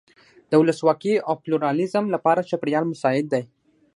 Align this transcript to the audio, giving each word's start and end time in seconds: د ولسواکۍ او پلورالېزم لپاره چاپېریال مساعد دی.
د 0.49 0.53
ولسواکۍ 0.61 1.13
او 1.27 1.33
پلورالېزم 1.43 2.05
لپاره 2.15 2.47
چاپېریال 2.49 2.85
مساعد 2.91 3.25
دی. 3.33 3.43